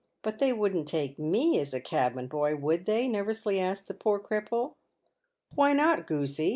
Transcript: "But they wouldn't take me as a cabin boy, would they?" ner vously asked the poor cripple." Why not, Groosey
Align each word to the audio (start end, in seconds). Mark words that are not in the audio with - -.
"But 0.23 0.39
they 0.39 0.51
wouldn't 0.51 0.87
take 0.87 1.19
me 1.19 1.59
as 1.59 1.75
a 1.75 1.79
cabin 1.79 2.25
boy, 2.25 2.55
would 2.55 2.87
they?" 2.87 3.07
ner 3.07 3.23
vously 3.23 3.59
asked 3.61 3.87
the 3.87 3.93
poor 3.93 4.19
cripple." 4.19 4.73
Why 5.53 5.73
not, 5.73 6.07
Groosey 6.07 6.49